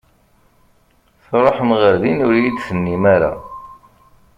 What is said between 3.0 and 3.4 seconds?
ara!